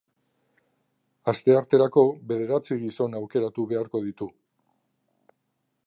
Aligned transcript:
Astearterako 1.33 2.05
bederatzi 2.31 2.79
gizon 2.85 3.19
aukeratu 3.21 3.67
beharko 3.75 4.03
ditu. 4.07 4.31